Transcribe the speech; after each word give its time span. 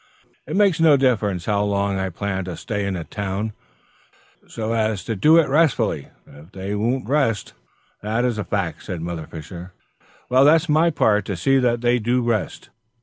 "It 0.47 0.55
makes 0.55 0.79
no 0.79 0.97
difference 0.97 1.45
how 1.45 1.61
long 1.63 1.99
I 1.99 2.09
plan 2.09 2.45
to 2.45 2.57
stay 2.57 2.87
in 2.87 2.95
a 2.95 3.03
town, 3.03 3.53
so 4.47 4.73
as 4.73 5.03
to 5.03 5.15
do 5.15 5.37
it 5.37 5.47
restfully, 5.47 6.07
if 6.25 6.51
they 6.53 6.73
won't 6.73 7.07
rest." 7.07 7.53
"That 8.01 8.25
is 8.25 8.39
a 8.39 8.43
fact," 8.43 8.83
said 8.85 9.01
Mother 9.01 9.27
Fisher. 9.27 9.73
"Well, 10.27 10.43
that's 10.43 10.67
my 10.67 10.89
part 10.89 11.25
to 11.25 11.37
see 11.37 11.59
that 11.59 11.81
they 11.81 11.99
do 11.99 12.23
rest." 12.23 12.71